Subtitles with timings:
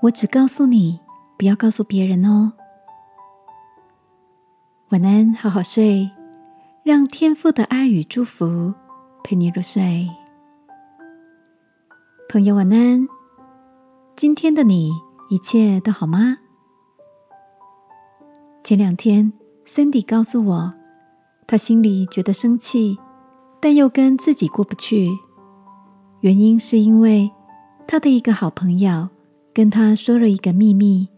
[0.00, 1.00] 我只告诉你，
[1.36, 2.52] 不要告诉别人哦。
[4.90, 6.08] 晚安，好好睡，
[6.84, 8.72] 让天父的爱与祝福
[9.24, 10.08] 陪你入睡。
[12.28, 13.08] 朋友，晚安。
[14.14, 14.92] 今天的你
[15.30, 16.38] 一切都好吗？
[18.62, 19.32] 前两天
[19.66, 20.74] ，Cindy 告诉我，
[21.48, 22.96] 她心里觉得生气，
[23.60, 25.10] 但又跟自己过不去。
[26.20, 27.32] 原因是因为
[27.86, 29.08] 她的一个好朋友
[29.52, 31.08] 跟他说了一个秘密，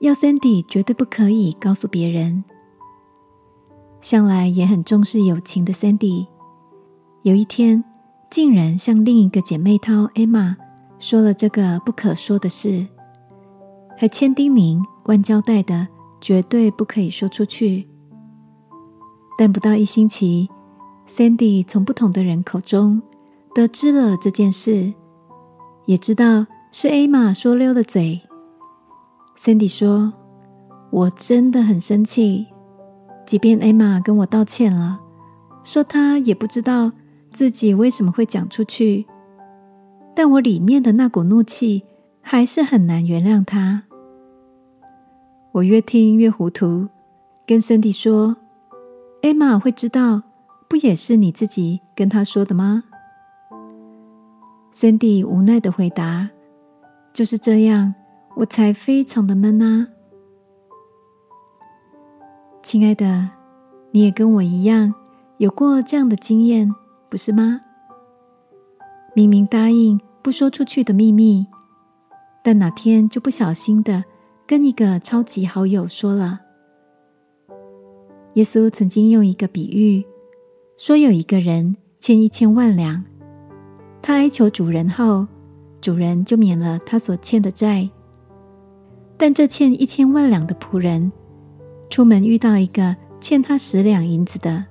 [0.00, 2.42] 要 Sandy 绝对不可以告诉别人。
[4.00, 6.26] 向来也很重视友情的 Sandy，
[7.22, 7.84] 有一天
[8.30, 10.56] 竟然向另一个姐妹淘 Emma
[10.98, 12.86] 说了这个不可说的事，
[13.96, 15.86] 还千叮咛万交代的，
[16.20, 17.86] 绝对不可以说出去。
[19.38, 20.48] 但不到一星期
[21.06, 23.00] ，Sandy 从不同的人口中
[23.54, 24.92] 得知了这件事，
[25.86, 28.20] 也知道是 Emma 说溜的嘴。
[29.36, 30.12] Cindy 说
[30.90, 32.46] ：“我真的很生气。”
[33.26, 35.00] 即便艾玛跟我道歉了，
[35.64, 36.92] 说她也不知道
[37.32, 39.06] 自己为什么会讲出去，
[40.14, 41.84] 但我里面的那股怒气
[42.20, 43.82] 还是很难原谅她。
[45.52, 46.88] 我越听越糊涂，
[47.46, 48.36] 跟森迪说
[49.22, 50.22] ：“艾玛会知道，
[50.68, 52.84] 不也是你自己跟她说的吗？”
[54.72, 56.30] 森迪无奈的回答
[57.12, 57.94] ：“就是这样，
[58.36, 59.88] 我才非常的闷啊。”
[62.62, 63.30] 亲爱的，
[63.90, 64.94] 你也跟我一样
[65.38, 66.72] 有过这样的经验，
[67.08, 67.62] 不是吗？
[69.14, 71.46] 明明答应不说出去的秘密，
[72.44, 74.04] 但哪天就不小心的
[74.46, 76.40] 跟一个超级好友说了。
[78.34, 80.06] 耶稣曾经用一个比喻
[80.78, 83.04] 说，有一个人欠一千万两，
[84.00, 85.26] 他哀求主人后，
[85.80, 87.88] 主人就免了他所欠的债，
[89.16, 91.10] 但这欠一千万两的仆人。
[91.88, 94.64] 出门遇到一个欠他十两银子的，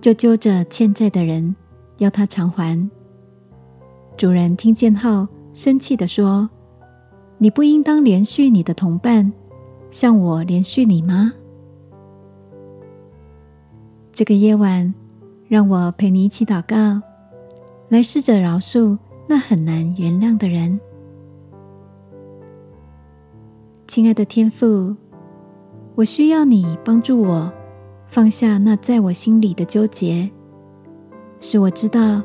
[0.00, 1.54] 就揪着欠债的人
[1.98, 2.88] 要他偿还。
[4.16, 6.48] 主人听见后，生气的说
[7.38, 9.32] ：“你不应当连续你的同伴，
[9.90, 11.32] 像我连续你吗？”
[14.14, 14.94] 这个夜晚，
[15.48, 17.02] 让我陪你一起祷告，
[17.88, 18.96] 来试着饶恕
[19.32, 20.78] 那很难原谅的人。
[23.88, 24.94] 亲爱的天父。
[25.94, 27.50] 我需要你帮助我
[28.08, 30.30] 放下那在我心里的纠结，
[31.40, 32.22] 使我知道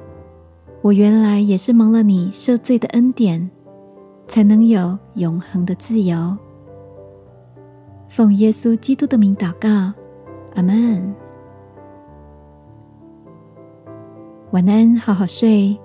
[0.81, 3.49] 我原来也是蒙了你赦罪的恩典，
[4.27, 6.37] 才能有永恒的自由。
[8.09, 9.93] 奉耶稣基督的名祷告，
[10.55, 11.15] 阿门。
[14.51, 15.77] 晚安，好好睡，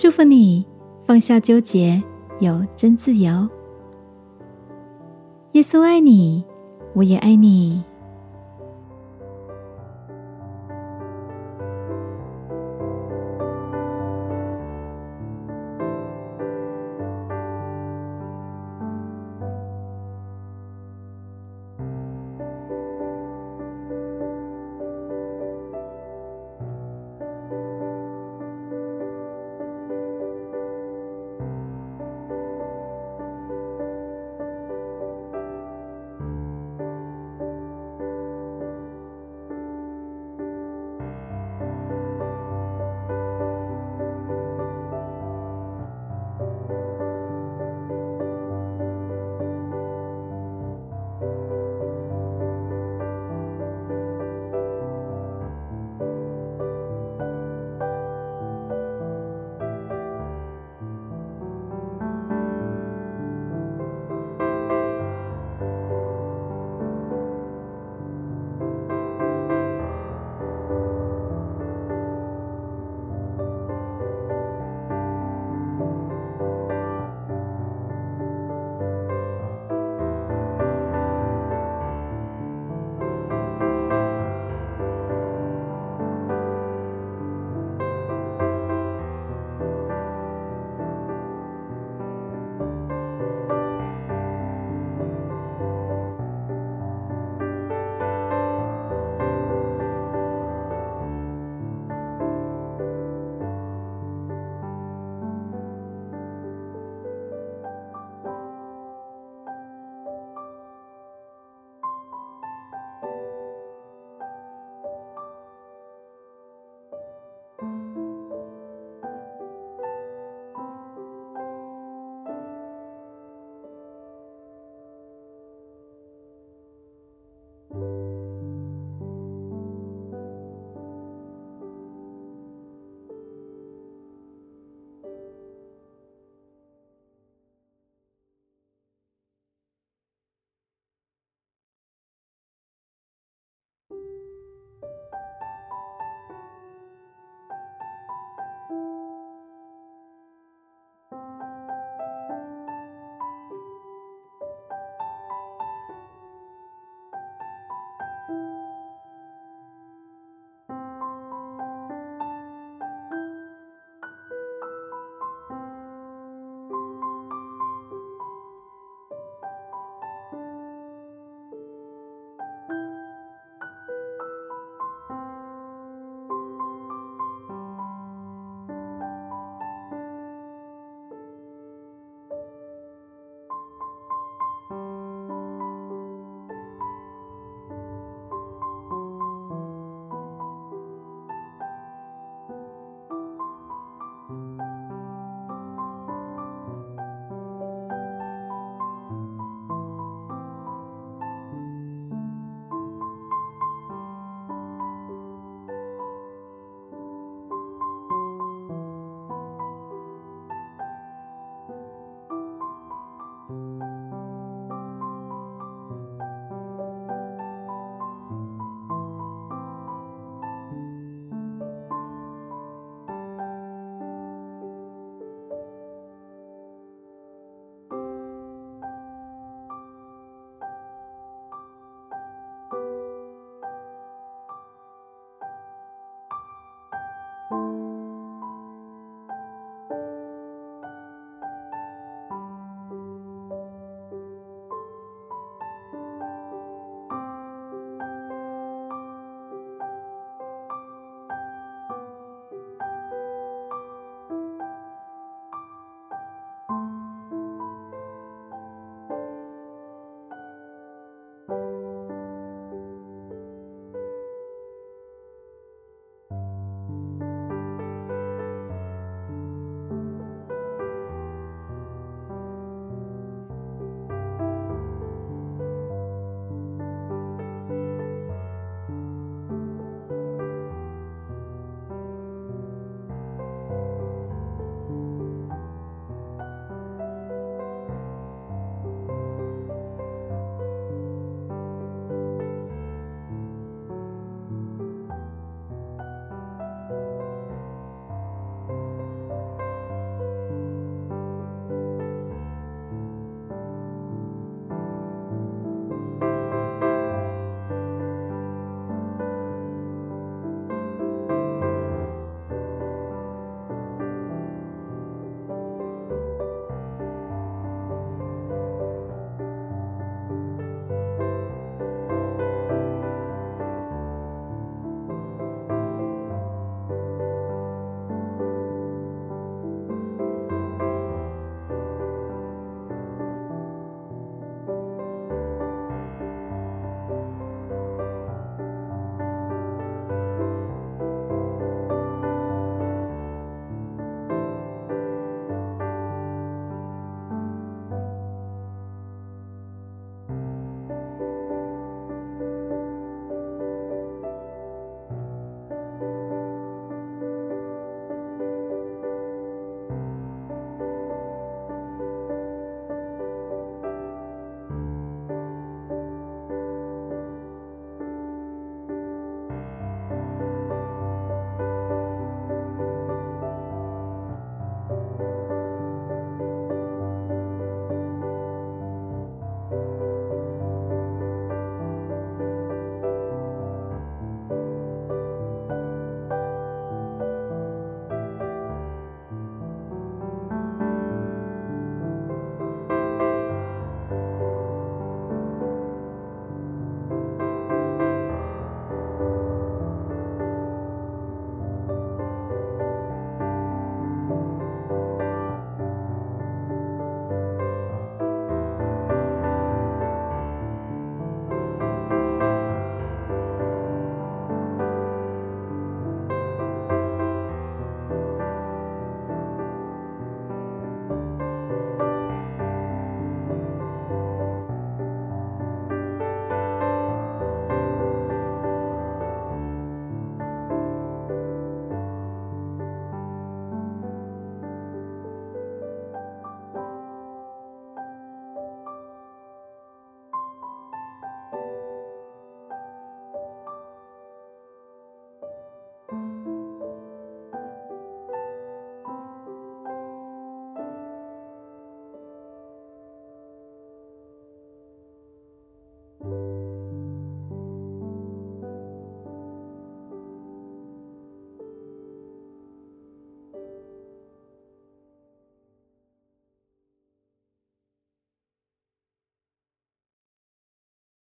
[0.00, 0.64] 祝福你
[1.04, 2.02] 放下纠结，
[2.38, 3.46] 有真自由。
[5.52, 6.42] 耶稣爱你。
[6.94, 7.84] 我也爱你。